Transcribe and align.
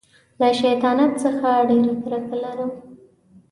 له 0.39 0.47
شیطانت 0.59 1.11
څخه 1.23 1.47
ډېره 1.69 1.93
کرکه 2.03 2.35
لرم. 2.43 2.71